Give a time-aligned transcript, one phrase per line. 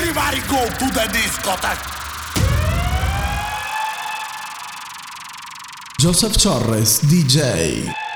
[0.00, 1.82] Everybody go to the discotheque.
[5.98, 8.07] Joseph Chorres, DJ.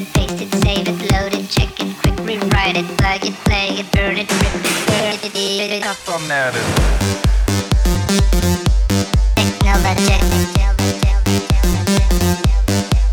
[0.00, 3.68] it, paste it, save it, load it, check it, quick rewrite it, plug it, play
[3.80, 6.64] it, burn it, rip it, edit it, edit it, upload it.
[9.36, 10.20] Technologic.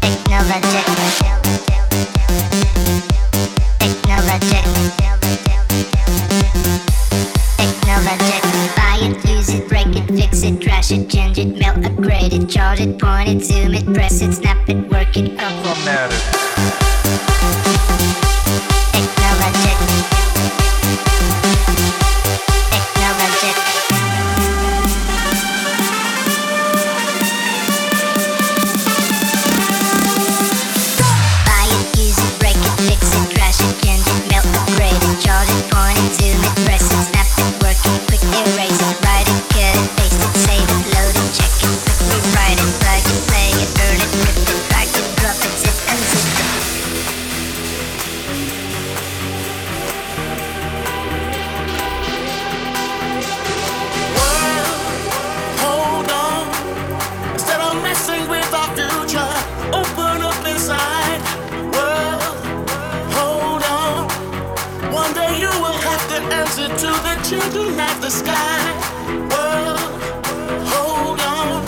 [0.01, 0.85] Technologic.
[3.79, 4.63] Technologic.
[7.57, 8.43] Technologic.
[8.75, 12.49] Buy it, lose it, break it, fix it, trash it, change it, melt, upgrade it,
[12.49, 16.46] charge it, point it, zoom it, press it, snap it, work it, upload it.
[16.57, 17.26] Thank you.
[66.57, 68.57] To the children of the sky.
[69.29, 69.79] World,
[70.65, 71.63] hold on.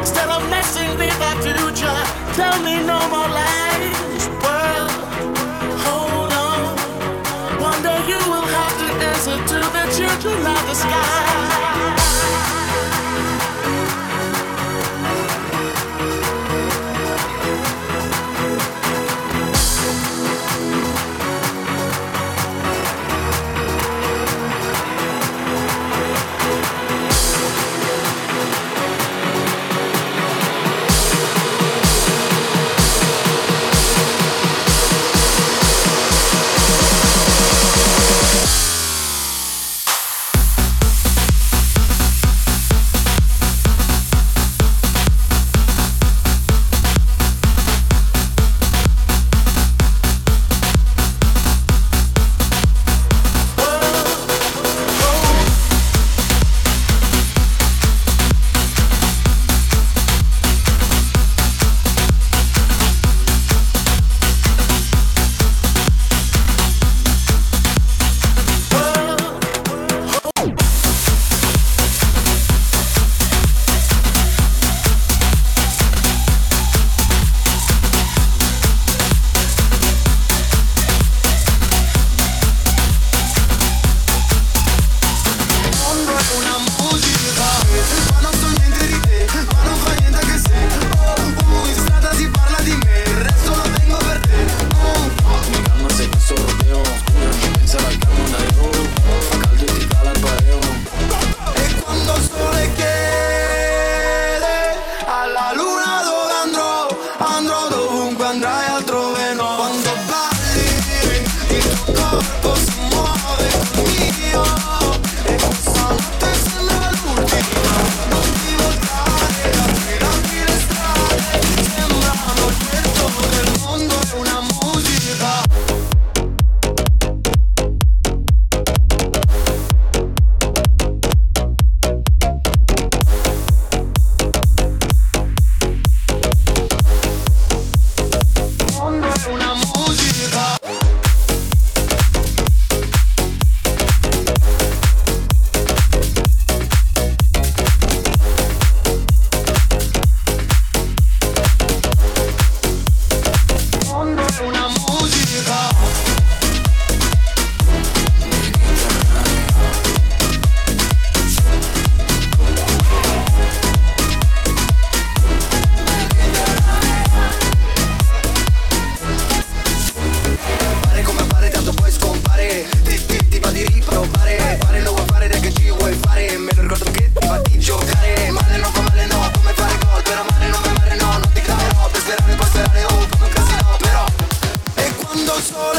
[0.00, 2.00] Instead of messing with our future,
[2.34, 4.28] tell me no more lies.
[4.44, 4.90] World,
[5.86, 6.76] hold on.
[7.58, 11.71] One day you will have to answer to the children of the sky.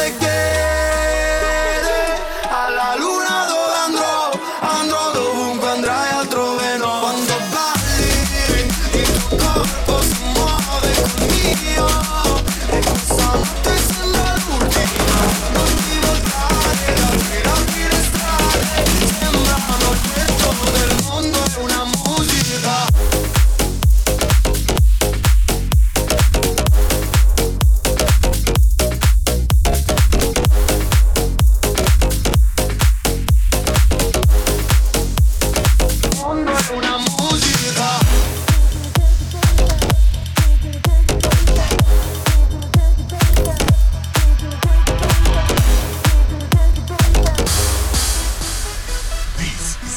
[0.04, 0.33] de que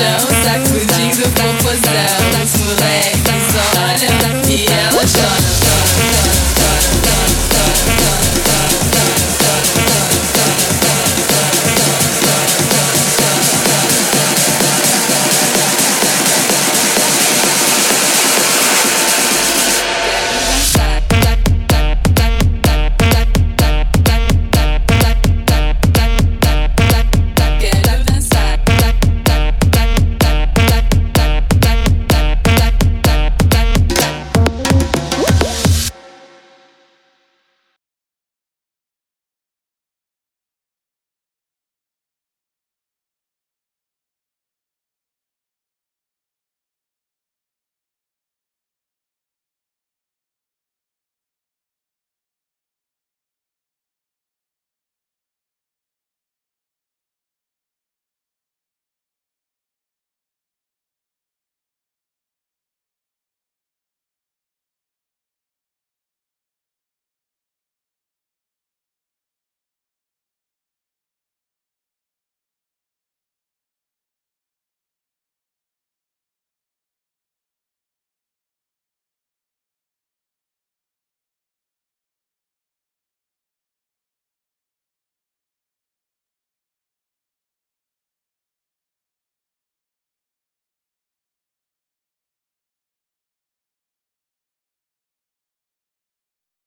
[0.00, 1.10] proposition, ça vous dit